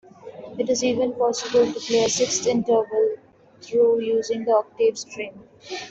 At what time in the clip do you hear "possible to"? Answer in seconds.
1.13-1.79